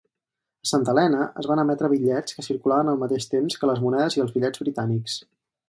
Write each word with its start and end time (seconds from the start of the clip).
A 0.67 0.69
Santa 0.69 0.95
Helena 0.95 1.27
es 1.41 1.47
van 1.51 1.61
emetre 1.65 1.91
bitllets 1.91 2.37
que 2.39 2.47
circulaven 2.47 2.91
al 2.95 2.99
mateix 3.03 3.29
temps 3.37 3.61
que 3.61 3.71
les 3.73 3.85
monedes 3.87 4.19
i 4.19 4.27
els 4.27 4.37
bitllets 4.39 4.65
britànics. 4.67 5.21